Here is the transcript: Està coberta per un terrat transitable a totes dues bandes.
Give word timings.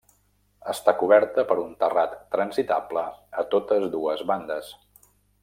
Està 0.71 0.93
coberta 1.01 1.43
per 1.51 1.57
un 1.63 1.75
terrat 1.83 2.15
transitable 2.37 3.05
a 3.43 3.45
totes 3.53 3.87
dues 3.99 4.25
bandes. 4.33 4.73